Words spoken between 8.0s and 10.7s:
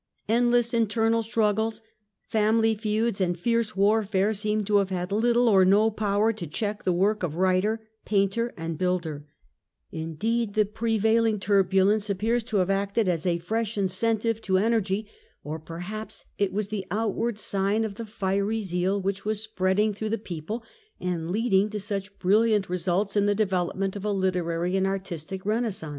painter or builder: indeed the